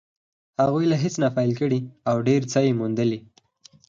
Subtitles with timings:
[0.61, 3.19] هغوی له هېڅ نه پيل کړی او ډېر څه يې موندلي.